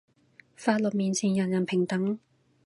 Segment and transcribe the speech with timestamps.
[0.55, 2.17] 法律面前人人平等